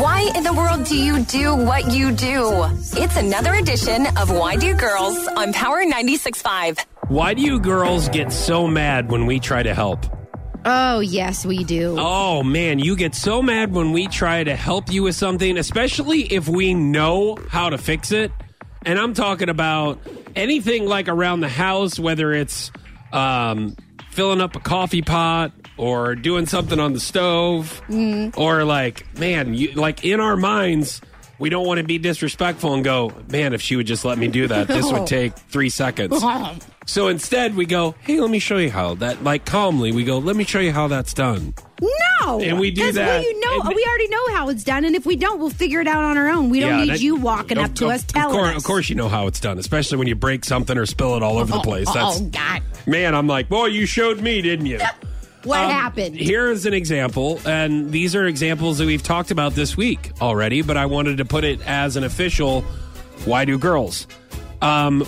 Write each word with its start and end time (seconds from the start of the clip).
Why 0.00 0.32
in 0.34 0.44
the 0.44 0.52
world 0.54 0.84
do 0.84 0.96
you 0.96 1.22
do 1.24 1.54
what 1.54 1.92
you 1.92 2.10
do? 2.10 2.64
It's 2.94 3.18
another 3.18 3.52
edition 3.52 4.06
of 4.16 4.30
Why 4.30 4.56
Do 4.56 4.72
Girls 4.72 5.26
on 5.36 5.52
Power 5.52 5.84
96.5. 5.84 6.86
Why 7.08 7.34
do 7.34 7.42
you 7.42 7.60
girls 7.60 8.08
get 8.08 8.32
so 8.32 8.66
mad 8.66 9.10
when 9.10 9.26
we 9.26 9.38
try 9.38 9.62
to 9.62 9.74
help? 9.74 10.06
Oh, 10.64 11.00
yes, 11.00 11.44
we 11.44 11.64
do. 11.64 11.96
Oh 11.98 12.42
man, 12.42 12.78
you 12.78 12.96
get 12.96 13.14
so 13.14 13.42
mad 13.42 13.74
when 13.74 13.92
we 13.92 14.06
try 14.06 14.42
to 14.42 14.56
help 14.56 14.90
you 14.90 15.02
with 15.02 15.16
something, 15.16 15.58
especially 15.58 16.22
if 16.22 16.48
we 16.48 16.72
know 16.72 17.36
how 17.50 17.68
to 17.68 17.76
fix 17.76 18.10
it. 18.10 18.32
And 18.86 18.98
I'm 18.98 19.12
talking 19.12 19.50
about 19.50 19.98
anything 20.34 20.86
like 20.86 21.08
around 21.08 21.40
the 21.40 21.50
house, 21.50 21.98
whether 21.98 22.32
it's 22.32 22.72
um, 23.12 23.76
filling 24.10 24.40
up 24.40 24.56
a 24.56 24.60
coffee 24.60 25.02
pot 25.02 25.52
or 25.76 26.14
doing 26.14 26.46
something 26.46 26.78
on 26.78 26.92
the 26.92 27.00
stove, 27.00 27.80
mm-hmm. 27.88 28.38
or 28.40 28.64
like, 28.64 29.06
man, 29.18 29.54
you, 29.54 29.72
like 29.72 30.04
in 30.04 30.20
our 30.20 30.36
minds, 30.36 31.00
we 31.38 31.48
don't 31.48 31.66
want 31.66 31.78
to 31.78 31.84
be 31.84 31.98
disrespectful 31.98 32.74
and 32.74 32.84
go, 32.84 33.12
man, 33.28 33.54
if 33.54 33.62
she 33.62 33.76
would 33.76 33.86
just 33.86 34.04
let 34.04 34.18
me 34.18 34.28
do 34.28 34.46
that, 34.46 34.68
this 34.68 34.92
would 34.92 35.06
take 35.06 35.34
three 35.34 35.70
seconds. 35.70 36.22
So 36.86 37.06
instead, 37.06 37.54
we 37.54 37.66
go, 37.66 37.94
hey, 38.00 38.18
let 38.18 38.30
me 38.30 38.40
show 38.40 38.56
you 38.56 38.68
how 38.68 38.94
that, 38.96 39.22
like 39.22 39.44
calmly, 39.44 39.92
we 39.92 40.02
go, 40.02 40.18
let 40.18 40.34
me 40.34 40.42
show 40.42 40.58
you 40.58 40.72
how 40.72 40.88
that's 40.88 41.14
done. 41.14 41.54
No, 41.80 41.88
And 42.38 42.60
we 42.60 42.70
do 42.70 42.92
that. 42.92 43.20
We 43.20 43.34
know 43.40 43.60
And- 43.64 43.74
we 43.74 43.84
already 43.88 44.08
know 44.08 44.34
how 44.34 44.48
it's 44.50 44.62
done, 44.62 44.84
and 44.84 44.94
if 44.94 45.04
we 45.04 45.16
don't, 45.16 45.40
we'll 45.40 45.50
figure 45.50 45.80
it 45.80 45.88
out 45.88 46.04
on 46.04 46.16
our 46.16 46.28
own. 46.28 46.48
We 46.50 46.60
don't 46.60 46.70
Yeah, 46.70 46.84
need 46.84 46.90
that- 46.90 47.00
you 47.00 47.16
walking 47.16 47.58
up 47.58 47.74
to 47.76 47.86
of- 47.86 47.90
us 47.92 48.04
telling 48.04 48.34
of 48.36 48.40
course, 48.40 48.50
us. 48.50 48.56
Of 48.58 48.64
course, 48.64 48.88
you 48.88 48.94
know 48.94 49.08
how 49.08 49.26
it's 49.26 49.40
done, 49.40 49.58
especially 49.58 49.98
when 49.98 50.06
you 50.06 50.14
break 50.14 50.44
something 50.44 50.78
or 50.78 50.86
spill 50.86 51.16
it 51.16 51.22
all 51.22 51.38
over 51.38 51.52
the 51.52 51.58
place. 51.60 51.88
That's 51.92 52.20
oh 52.20 52.24
God, 52.26 52.62
man. 52.86 53.14
I'm 53.14 53.26
like, 53.26 53.48
boy, 53.48 53.66
you 53.66 53.86
showed 53.86 54.20
me, 54.20 54.40
didn't 54.42 54.66
you? 54.66 54.78
what 55.44 55.58
Um, 55.64 55.70
happened? 55.70 56.16
Here 56.16 56.50
is 56.50 56.66
an 56.66 56.74
example, 56.74 57.40
and 57.46 57.90
these 57.90 58.14
are 58.14 58.26
examples 58.26 58.78
that 58.78 58.86
we've 58.86 59.02
talked 59.02 59.30
about 59.30 59.54
this 59.54 59.76
week 59.76 60.10
already, 60.20 60.62
but 60.62 60.76
I 60.76 60.86
wanted 60.86 61.16
to 61.18 61.24
put 61.24 61.44
it 61.44 61.60
as 61.66 61.96
an 61.96 62.04
official. 62.04 62.62
Why 63.24 63.44
do 63.44 63.58
girls? 63.58 64.06
Um, 64.62 65.06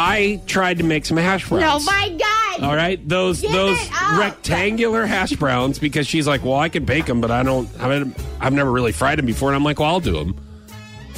I 0.00 0.40
tried 0.46 0.78
to 0.78 0.84
make 0.84 1.04
some 1.04 1.16
hash 1.16 1.48
browns. 1.48 1.84
oh 1.84 1.90
my 1.90 2.08
God! 2.10 2.62
All 2.62 2.76
right, 2.76 3.06
those 3.08 3.40
Give 3.40 3.50
those 3.50 3.76
rectangular 4.16 5.04
hash 5.06 5.32
browns 5.32 5.80
because 5.80 6.06
she's 6.06 6.24
like, 6.24 6.44
well, 6.44 6.54
I 6.54 6.68
can 6.68 6.84
bake 6.84 7.06
them, 7.06 7.20
but 7.20 7.32
I 7.32 7.42
don't. 7.42 7.68
I 7.80 7.88
mean, 7.88 8.14
I've 8.38 8.52
never 8.52 8.70
really 8.70 8.92
fried 8.92 9.18
them 9.18 9.26
before, 9.26 9.48
and 9.48 9.56
I'm 9.56 9.64
like, 9.64 9.80
well, 9.80 9.88
I'll 9.88 10.00
do 10.00 10.12
them. 10.12 10.36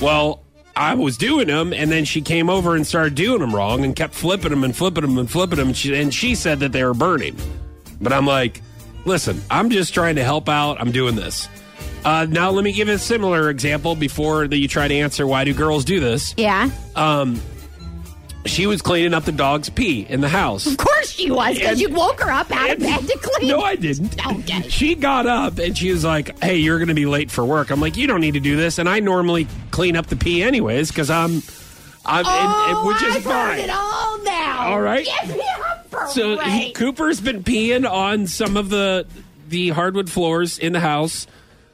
Well, 0.01 0.43
I 0.75 0.95
was 0.95 1.19
doing 1.19 1.49
them, 1.49 1.75
and 1.75 1.91
then 1.91 2.07
she 2.07 2.23
came 2.23 2.49
over 2.49 2.75
and 2.75 2.87
started 2.87 3.17
doing 3.17 3.41
them 3.41 3.55
wrong, 3.55 3.85
and 3.85 3.95
kept 3.95 4.15
flipping 4.15 4.49
them 4.49 4.65
and 4.65 4.75
flipping 4.75 5.03
them 5.03 5.19
and 5.19 5.31
flipping 5.31 5.59
them, 5.59 5.69
and 5.69 5.77
she, 5.77 5.95
and 5.95 6.15
she 6.15 6.35
said 6.35 6.61
that 6.61 6.73
they 6.73 6.83
were 6.83 6.95
burning. 6.95 7.37
But 8.01 8.15
I'm 8.15 8.27
like, 8.27 8.63
listen, 9.05 9.43
I'm 9.51 9.69
just 9.69 9.93
trying 9.93 10.17
to 10.17 10.25
help 10.25 10.49
out. 10.49 10.81
I'm 10.81 10.91
doing 10.91 11.17
this. 11.17 11.51
Uh, 12.03 12.27
now, 12.31 12.51
let 12.51 12.65
me 12.65 12.73
give 12.73 12.89
a 12.89 12.99
similar 12.99 13.51
example 13.51 13.95
before 13.95 14.49
that 14.49 14.57
you 14.57 14.69
try 14.69 14.89
to 14.89 14.95
answer 14.95 15.27
why 15.27 15.45
do 15.45 15.53
girls 15.53 15.85
do 15.85 16.01
this. 16.01 16.33
Yeah, 16.39 16.71
She 18.47 18.67
was 18.67 18.81
cleaning 18.81 19.13
up 19.15 19.25
the 19.25 19.33
dog's 19.33 19.69
pee 19.69 20.07
in 20.09 20.23
the 20.23 20.29
house. 20.29 20.67
of 20.67 20.77
course 20.79 21.11
she 21.11 21.31
was 21.31 21.59
because 21.59 21.81
you 21.81 21.91
woke 21.91 22.21
her 22.23 22.31
up 22.31 22.51
out 22.51 22.71
of 22.71 22.79
bed 22.81 23.01
to 23.07 23.19
clean. 23.19 23.49
No, 23.49 23.61
I 23.61 23.77
didn't. 23.77 24.17
Oh, 24.25 24.39
okay. 24.39 24.63
She 24.69 24.95
got 24.95 25.27
up 25.27 25.59
and 25.59 25.77
she 25.77 25.93
was 25.93 26.05
like, 26.05 26.43
"Hey, 26.43 26.57
you're 26.57 26.79
going 26.79 26.89
to 26.89 26.95
be 26.95 27.05
late 27.07 27.31
for 27.31 27.45
work." 27.45 27.71
I'm 27.71 27.81
like, 27.81 27.97
"You 27.99 28.07
don't 28.07 28.21
need 28.23 28.35
to 28.35 28.41
do 28.41 28.57
this." 28.57 28.79
And 28.79 28.89
I 28.89 29.01
normally 29.01 29.47
clean 29.71 29.95
up 29.95 30.07
the 30.07 30.17
pee 30.17 30.43
anyways 30.43 30.89
because 30.89 31.11
I'm, 31.11 31.43
I'm, 32.07 32.25
and- 32.25 32.29
and- 32.29 32.77
Oh, 32.79 32.87
which 32.89 33.03
is 33.03 33.17
I've 33.17 33.23
fine. 33.25 33.51
heard 33.51 33.59
it 33.61 33.71
all 33.71 34.23
now. 34.25 34.69
All 34.71 34.81
right. 34.81 35.07
Give 35.27 35.37
me 35.37 35.43
a 35.93 36.07
So 36.09 36.39
he. 36.39 36.73
Cooper's 36.73 37.21
been 37.21 37.45
peeing 37.45 37.89
on 37.89 38.27
some 38.27 38.57
of 38.57 38.71
the 38.71 39.07
the 39.49 39.69
hardwood 39.71 40.09
floors 40.09 40.59
in 40.59 40.73
the 40.73 40.81
house. 40.81 41.27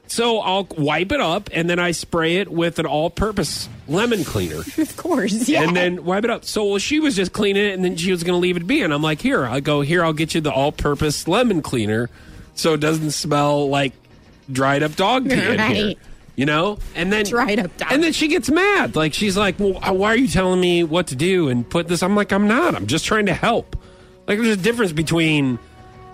So 0.08 0.38
I'll 0.38 0.68
wipe 0.76 1.12
it 1.12 1.20
up 1.20 1.50
and 1.52 1.68
then 1.68 1.78
I 1.78 1.90
spray 1.90 2.36
it 2.36 2.50
with 2.50 2.78
an 2.78 2.86
all-purpose 2.86 3.68
lemon 3.88 4.24
cleaner. 4.24 4.62
of 4.78 4.96
course, 4.96 5.48
yeah. 5.48 5.62
and 5.62 5.76
then 5.76 6.04
wipe 6.04 6.24
it 6.24 6.30
up. 6.30 6.44
So 6.44 6.64
well, 6.64 6.78
she 6.78 7.00
was 7.00 7.16
just 7.16 7.32
cleaning 7.32 7.64
it, 7.64 7.74
and 7.74 7.84
then 7.84 7.96
she 7.96 8.10
was 8.10 8.22
going 8.22 8.36
to 8.36 8.40
leave 8.40 8.56
it 8.56 8.66
be. 8.66 8.82
And 8.82 8.92
I'm 8.92 9.02
like, 9.02 9.20
here, 9.20 9.44
I 9.44 9.60
go 9.60 9.80
here. 9.80 10.04
I'll 10.04 10.12
get 10.12 10.34
you 10.34 10.40
the 10.40 10.52
all-purpose 10.52 11.26
lemon 11.26 11.62
cleaner, 11.62 12.08
so 12.54 12.74
it 12.74 12.80
doesn't 12.80 13.10
smell 13.12 13.68
like 13.68 13.92
dried 14.50 14.82
up 14.82 14.94
dog 14.96 15.28
pee 15.28 15.34
in 15.34 15.58
here. 15.58 15.94
You 16.36 16.44
know, 16.44 16.78
and 16.94 17.10
then 17.10 17.24
Dried 17.24 17.58
up 17.58 17.74
dog 17.78 17.90
and 17.90 18.02
then 18.02 18.12
she 18.12 18.28
gets 18.28 18.50
mad. 18.50 18.94
Like 18.94 19.14
she's 19.14 19.38
like, 19.38 19.58
"Well, 19.58 19.78
uh, 19.82 19.94
why 19.94 20.08
are 20.08 20.16
you 20.16 20.28
telling 20.28 20.60
me 20.60 20.84
what 20.84 21.06
to 21.06 21.16
do 21.16 21.48
and 21.48 21.68
put 21.68 21.88
this?" 21.88 22.02
I'm 22.02 22.14
like, 22.14 22.30
"I'm 22.30 22.46
not. 22.46 22.74
I'm 22.74 22.86
just 22.86 23.06
trying 23.06 23.24
to 23.26 23.34
help." 23.34 23.74
Like, 24.26 24.38
there's 24.38 24.58
a 24.58 24.60
difference 24.60 24.92
between 24.92 25.58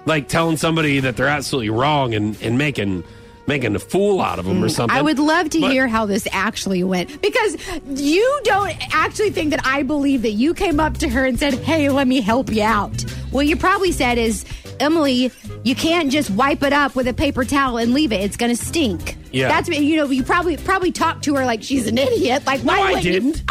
like 0.07 0.29
telling 0.29 0.57
somebody 0.59 1.01
that 1.01 1.17
they're 1.17 1.27
absolutely 1.27 1.71
wrong 1.71 2.15
and 2.15 2.41
and 2.41 2.57
making 2.57 3.03
making 3.47 3.75
a 3.75 3.79
fool 3.79 4.21
out 4.21 4.39
of 4.39 4.45
them 4.45 4.63
or 4.63 4.69
something. 4.69 4.95
Mm, 4.95 4.99
I 5.01 5.03
would 5.03 5.19
love 5.19 5.51
to 5.51 5.61
But- 5.61 5.73
hear 5.73 5.89
how 5.89 6.07
this 6.07 6.27
actually 6.33 6.85
went 6.85 7.21
because 7.23 7.57
you 7.89 8.41
don't 8.45 8.75
actually 8.95 9.31
think 9.31 9.51
that 9.51 9.61
I 9.67 9.83
believe 9.83 10.23
that 10.23 10.33
you 10.33 10.55
came 10.55 10.79
up 10.81 10.99
to 10.99 11.09
her 11.09 11.25
and 11.25 11.39
said, 11.39 11.55
Hey, 11.55 11.89
let 11.89 12.07
me 12.07 12.21
help 12.21 12.51
you 12.53 12.63
out. 12.63 13.03
What 13.31 13.47
you 13.47 13.57
probably 13.57 13.93
said 13.93 14.19
is, 14.19 14.45
Emily, 14.81 15.31
you 15.65 15.75
can't 15.75 16.11
just 16.11 16.31
wipe 16.31 16.63
it 16.63 16.73
up 16.73 16.95
with 16.95 17.07
a 17.09 17.13
paper 17.15 17.45
towel 17.45 17.79
and 17.79 17.95
leave 17.95 18.13
it. 18.13 18.21
It's 18.21 18.37
going 18.37 18.55
to 18.55 18.63
stink. 18.65 19.17
Yeah. 19.33 19.49
That's 19.49 19.69
you 19.69 19.97
know, 19.97 20.07
you 20.07 20.23
probably 20.23 20.57
probably 20.57 20.93
talked 20.93 21.25
to 21.25 21.35
her 21.37 21.45
like 21.45 21.63
she's 21.63 21.87
an 21.87 21.99
idiot. 21.99 22.45
Like, 22.47 22.63
No, 22.65 22.73
why 22.73 22.81
I 22.81 22.85
wouldn't 22.95 23.05
you- 23.05 23.13
didn't. 23.13 23.43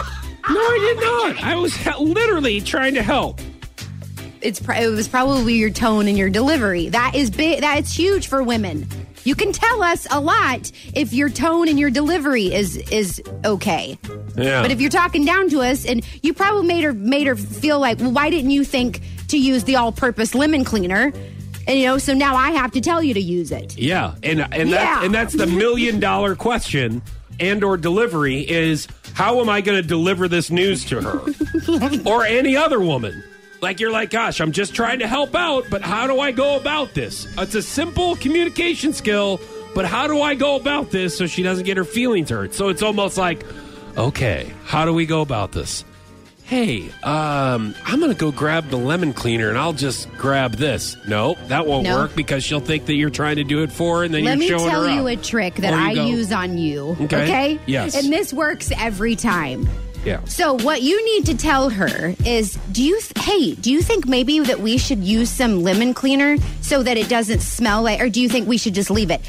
No, 0.50 0.60
I 0.60 0.96
did 0.96 1.36
not. 1.38 1.44
I 1.44 1.56
was 1.56 1.78
literally 2.00 2.62
trying 2.62 2.96
to 2.96 3.04
help. 3.04 3.40
It's 4.42 4.60
it 4.60 4.88
was 4.90 5.08
probably 5.08 5.54
your 5.54 5.70
tone 5.70 6.08
and 6.08 6.18
your 6.18 6.30
delivery. 6.30 6.90
That 6.90 7.14
is 7.16 7.30
big. 7.30 7.62
That 7.62 7.80
is 7.80 7.94
huge 7.96 8.28
for 8.28 8.42
women. 8.42 8.88
You 9.24 9.36
can 9.36 9.52
tell 9.52 9.84
us 9.84 10.08
a 10.12 10.20
lot 10.20 10.72
if 10.96 11.14
your 11.14 11.30
tone 11.30 11.68
and 11.68 11.80
your 11.80 11.90
delivery 11.90 12.54
is 12.54 12.78
is 12.92 13.22
okay. 13.46 13.98
Yeah. 14.36 14.62
But 14.62 14.72
if 14.72 14.82
you're 14.82 14.90
talking 14.90 15.26
down 15.26 15.50
to 15.50 15.62
us, 15.62 15.86
and 15.86 16.06
you 16.24 16.34
probably 16.34 16.66
made 16.66 16.84
her 16.84 16.94
made 16.94 17.28
her 17.28 17.36
feel 17.36 17.80
like, 17.80 18.00
well, 18.00 18.12
why 18.12 18.30
didn't 18.30 18.52
you 18.52 18.64
think 18.64 19.02
to 19.28 19.38
use 19.38 19.64
the 19.66 19.76
all-purpose 19.76 20.34
lemon 20.36 20.64
cleaner? 20.64 21.12
And 21.68 21.80
you 21.80 21.86
know, 21.86 21.98
so 22.00 22.14
now 22.14 22.36
I 22.36 22.52
have 22.52 22.72
to 22.72 22.82
tell 22.82 23.04
you 23.04 23.14
to 23.14 23.22
use 23.22 23.52
it. 23.52 23.78
Yeah, 23.78 24.16
and 24.24 24.42
and 24.54 24.70
Yeah. 24.70 24.78
that 24.78 25.04
and 25.06 25.14
that's 25.14 25.34
the 25.34 25.48
million 25.48 26.00
dollar 26.00 26.36
question 26.36 27.02
and 27.40 27.64
or 27.64 27.78
delivery 27.78 28.42
is 28.50 28.88
how 29.14 29.40
am 29.42 29.50
I 29.50 29.62
going 29.62 29.80
to 29.82 29.88
deliver 29.88 30.28
this 30.28 30.50
news 30.50 30.86
to 30.86 31.02
her 31.02 32.02
or 32.10 32.24
any 32.26 32.56
other 32.58 32.80
woman? 32.80 33.24
Like 33.62 33.80
you're 33.80 33.92
like, 33.92 34.10
gosh, 34.10 34.42
I'm 34.42 34.52
just 34.52 34.74
trying 34.74 35.00
to 35.00 35.08
help 35.08 35.36
out, 35.36 35.66
but 35.70 35.84
how 35.84 36.08
do 36.08 36.20
I 36.20 36.32
go 36.32 36.56
about 36.58 36.96
this? 36.96 37.28
It's 37.38 37.54
a 37.54 37.62
simple 37.62 38.16
communication 38.16 38.92
skill, 38.92 39.40
but 39.76 39.86
how 39.86 40.08
do 40.08 40.20
I 40.20 40.34
go 40.34 40.56
about 40.56 40.90
this 40.90 41.16
so 41.16 41.28
she 41.28 41.44
doesn't 41.44 41.66
get 41.66 41.78
her 41.78 41.84
feelings 41.86 42.32
hurt? 42.32 42.56
So 42.56 42.70
it's 42.70 42.82
almost 42.82 43.18
like, 43.18 43.46
okay, 43.96 44.52
how 44.66 44.86
do 44.86 44.94
we 44.94 45.06
go 45.06 45.22
about 45.22 45.52
this? 45.52 45.86
Hey, 46.44 46.90
um, 47.04 47.76
I'm 47.86 48.00
gonna 48.00 48.16
go 48.16 48.32
grab 48.32 48.70
the 48.70 48.78
lemon 48.78 49.14
cleaner 49.14 49.50
and 49.50 49.58
I'll 49.60 49.74
just 49.74 50.12
grab 50.18 50.56
this. 50.56 50.98
No, 51.08 51.36
that 51.48 51.68
won't 51.68 51.84
No. 51.84 51.98
work 51.98 52.16
because 52.16 52.44
she'll 52.44 52.60
think 52.60 52.88
that 52.88 52.96
you're 52.96 53.12
trying 53.12 53.36
to 53.36 53.44
do 53.44 53.62
it 53.62 53.72
for 53.72 54.00
her 54.00 54.04
and 54.06 54.14
then 54.14 54.24
Let 54.26 54.40
me 54.40 54.48
you're 54.50 54.58
showing 54.58 54.72
tell 54.72 54.90
you 54.90 55.02
up. 55.08 55.20
a 55.20 55.22
trick 55.22 55.56
that 55.58 55.72
Or 55.72 55.78
you 55.78 55.84
I 55.84 55.94
go- 55.96 56.08
use 56.08 56.34
on 56.34 56.58
you. 56.58 56.98
Okay. 57.00 57.60
Yes. 57.68 57.96
And 57.96 58.12
this 58.12 58.34
works 58.34 58.72
every 58.78 59.16
time. 59.16 59.70
Yeah. 60.04 60.24
So 60.26 60.54
what 60.54 60.82
you 60.82 61.04
need 61.06 61.26
to 61.28 61.38
tell 61.38 61.70
her 61.70 62.16
is, 62.26 62.58
do 62.72 62.84
you 62.84 63.00
th- 63.00 63.24
hey, 63.24 63.54
do 63.56 63.72
you 63.72 63.82
think 63.82 64.08
maybe 64.08 64.40
that 64.40 64.60
we 64.60 64.78
should 64.78 65.00
use 65.04 65.30
some 65.30 65.62
lemon 65.62 65.94
cleaner 65.94 66.38
so 66.62 66.82
that 66.84 66.98
it 66.98 67.08
doesn't 67.08 67.42
smell 67.42 67.84
like, 67.84 68.02
or 68.02 68.10
do 68.10 68.20
you 68.20 68.28
think 68.28 68.48
we 68.48 68.58
should 68.58 68.74
just 68.74 68.90
leave 68.90 69.12
it? 69.12 69.22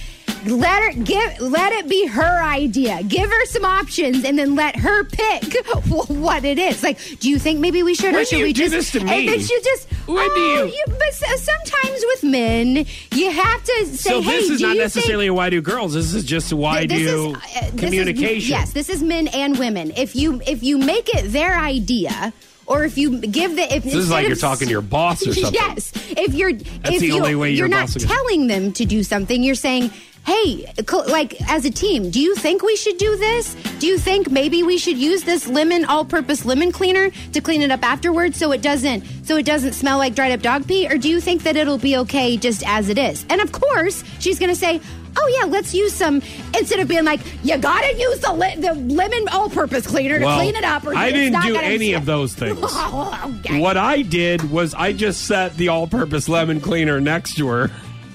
Let 0.45 0.83
her 0.95 1.03
give, 1.03 1.41
let 1.41 1.73
it 1.73 1.89
be 1.89 2.07
her 2.07 2.43
idea. 2.43 3.03
Give 3.05 3.29
her 3.31 3.47
some 3.47 3.65
options, 3.65 4.25
and 4.25 4.39
then 4.39 4.55
let 4.55 4.77
her 4.77 5.05
pick 5.05 5.65
what 6.09 6.45
it 6.45 6.59
is. 6.59 6.83
Like, 6.83 6.99
do 7.21 7.31
you 7.31 7.39
think 7.39 7.61
maybe 7.61 7.83
we 7.83 7.95
should, 7.95 8.15
or 8.15 8.25
should 8.25 8.39
you 8.41 8.45
we 8.47 8.53
do 8.53 8.69
just? 8.69 8.73
this 8.73 8.91
to 8.93 8.99
And 9.01 9.09
me? 9.09 9.27
then 9.29 9.41
she 9.41 9.61
just. 9.63 9.89
When 10.07 10.17
do 10.17 10.35
oh, 10.37 10.65
you- 10.65 10.85
But 10.99 11.15
sometimes 11.15 12.05
with 12.09 12.25
men, 12.25 12.87
you 13.13 13.31
have 13.31 13.63
to 13.65 13.87
say, 13.87 14.11
So 14.11 14.21
"Hey, 14.21 14.31
this 14.33 14.51
is 14.51 14.59
do 14.61 14.67
not 14.67 14.75
you 14.77 14.81
necessarily 14.83 15.25
think- 15.27 15.31
a 15.31 15.35
why 15.35 15.51
do 15.51 15.61
girls. 15.63 15.95
This 15.95 16.13
is 16.13 16.25
just 16.25 16.51
a 16.51 16.57
why 16.57 16.87
Th- 16.87 17.01
do 17.07 17.35
uh, 17.35 17.39
this 17.39 17.75
is- 17.75 17.81
communication. 17.81 18.51
yes, 18.51 18.73
this 18.73 18.89
is 18.89 19.01
men 19.03 19.29
and 19.29 19.57
women. 19.59 19.93
If 19.97 20.17
you 20.17 20.41
if 20.47 20.63
you 20.65 20.77
make 20.79 21.09
it 21.15 21.31
their 21.31 21.57
idea, 21.57 22.33
or 22.67 22.83
if 22.85 22.99
you 22.99 23.19
give 23.21 23.55
the 23.55 23.73
if 23.75 23.85
This 23.85 23.95
is 23.95 24.11
like 24.11 24.27
you're 24.27 24.35
talking 24.37 24.67
to 24.67 24.73
your 24.73 24.83
boss 24.83 25.25
or 25.25 25.33
something. 25.35 25.55
Yes, 25.55 25.93
if 26.17 26.35
you're 26.35 26.51
if 26.51 26.61
the 27.01 27.07
you, 27.07 27.15
only 27.17 27.37
way 27.37 27.51
you're 27.51 27.69
your 27.69 27.69
not 27.69 27.89
telling 27.91 28.49
them 28.49 28.73
to 28.73 28.85
do 28.85 29.05
something, 29.05 29.41
you're 29.43 29.55
saying. 29.55 29.93
Hey, 30.25 30.73
like 31.09 31.41
as 31.51 31.65
a 31.65 31.71
team, 31.71 32.11
do 32.11 32.21
you 32.21 32.35
think 32.37 32.63
we 32.63 32.77
should 32.77 32.97
do 32.97 33.17
this? 33.17 33.55
Do 33.81 33.87
you 33.89 33.99
think 33.99 34.31
maybe 34.31 34.63
we 34.63 34.79
should 34.79 34.97
use 34.97 35.25
this 35.25 35.49
lemon 35.49 35.85
all-purpose 35.85 36.45
lemon 36.45 36.71
cleaner 36.71 37.11
to 37.33 37.41
clean 37.41 37.61
it 37.61 37.73
up 37.73 37.83
afterwards 37.83 38.37
so 38.39 38.53
it 38.53 38.63
doesn't 38.63 39.05
so 39.27 39.37
it 39.37 39.45
doesn't 39.45 39.73
smell 39.73 39.99
like 39.99 40.15
dried 40.15 40.31
up 40.33 40.41
dog 40.41 40.67
pee 40.69 40.87
or 40.89 40.97
do 40.97 41.09
you 41.09 41.21
think 41.21 41.43
that 41.43 41.57
it'll 41.57 41.79
be 41.79 41.97
okay 41.99 42.37
just 42.37 42.63
as 42.67 42.89
it 42.89 42.99
is? 42.99 43.27
And 43.31 43.41
of 43.41 43.51
course, 43.51 44.05
she's 44.21 44.39
going 44.39 44.51
to 44.51 44.57
say, 44.57 44.81
"Oh 45.17 45.39
yeah, 45.41 45.47
let's 45.47 45.75
use 45.75 45.93
some." 45.93 46.23
Instead 46.57 46.79
of 46.79 46.87
being 46.87 47.05
like, 47.05 47.21
"You 47.43 47.59
got 47.59 47.81
to 47.83 47.97
use 47.99 48.21
the 48.21 48.33
li- 48.33 48.57
the 48.59 48.75
lemon 48.75 49.27
all-purpose 49.33 49.89
cleaner 49.89 50.21
to 50.21 50.25
Well, 50.25 50.39
clean 50.39 50.55
it 50.55 50.65
up," 50.65 50.87
or 50.87 50.95
I 50.95 51.11
didn't 51.11 51.43
do 51.43 51.57
any 51.57 51.89
smell." 51.89 51.99
of 51.99 52.07
those 52.07 52.35
things. 52.35 52.59
Oh, 52.95 53.35
okay. 53.41 53.61
What 53.61 53.77
I 53.77 54.03
did 54.03 54.51
was 54.51 54.73
I 54.75 54.93
just 54.93 55.27
set 55.27 55.57
the 55.57 55.69
all-purpose 55.69 56.29
lemon 56.29 56.61
cleaner 56.61 57.01
next 57.01 57.35
to 57.39 57.49
her. 57.49 57.71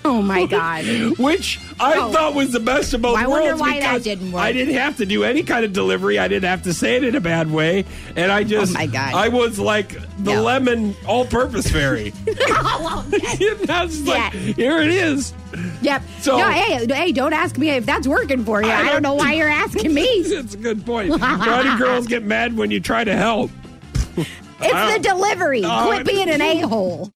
Oh 0.17 0.21
my 0.21 0.45
god. 0.45 0.85
which 1.17 1.59
I 1.79 1.95
Oh. 1.97 2.11
thought 2.11 2.33
was 2.33 2.51
the 2.53 2.59
best 2.59 2.93
of 2.93 3.01
both 3.01 3.17
I 3.17 3.27
wonder 3.27 3.49
worlds 3.49 3.61
why 3.61 3.79
that 3.79 4.03
didn't 4.03 4.31
work. 4.31 4.41
I 4.41 4.51
didn't 4.53 4.75
have 4.75 4.97
to 4.97 5.05
do 5.05 5.23
any 5.23 5.43
kind 5.43 5.65
of 5.65 5.73
delivery. 5.73 6.17
I 6.17 6.27
didn't 6.27 6.47
have 6.49 6.63
to 6.63 6.73
say 6.73 6.95
it 6.95 7.03
in 7.03 7.15
a 7.15 7.19
bad 7.19 7.51
way, 7.51 7.83
and 8.15 8.31
I 8.31 8.43
just, 8.43 8.71
Oh 8.71 8.73
my 8.73 8.85
God. 8.87 9.13
I 9.13 9.27
was 9.27 9.59
like 9.59 9.89
the 10.23 10.33
No. 10.35 10.43
lemon 10.43 10.95
all-purpose 11.05 11.69
fairy. 11.71 12.13
Oh, 12.49 13.05
that's 13.65 13.99
like, 14.07 14.33
Yeah. 14.33 14.39
here 14.53 14.81
it 14.81 14.89
is. 14.89 15.33
Yep. 15.81 16.01
So- 16.21 16.37
no, 16.37 16.49
hey, 16.49 16.85
hey, 16.87 17.11
don't 17.11 17.33
ask 17.33 17.57
me 17.57 17.69
if 17.71 17.85
that's 17.85 18.07
working 18.07 18.43
for 18.45 18.61
you. 18.61 18.69
I 18.69 18.73
I 18.75 18.83
don't, 18.83 18.93
don't- 18.93 19.01
know 19.03 19.13
why 19.15 19.33
you're 19.33 19.49
asking 19.49 19.93
me. 19.93 20.03
It's 20.03 20.53
a 20.53 20.57
good 20.57 20.85
point. 20.85 21.09
Why 21.19 21.63
do 21.63 21.77
girls 21.77 22.07
get 22.07 22.23
mad 22.23 22.55
when 22.57 22.71
you 22.71 22.79
try 22.79 23.03
to 23.03 23.15
help? 23.15 23.51
It's 24.59 24.93
the 24.95 24.99
delivery. 25.09 25.61
Oh, 25.63 25.85
Quit 25.87 26.05
being 26.07 26.29
an 26.29 26.41
a 26.41 26.61
hole. 26.61 27.11